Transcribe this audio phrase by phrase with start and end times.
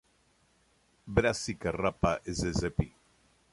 [1.19, 2.79] Brassica rapa ssp.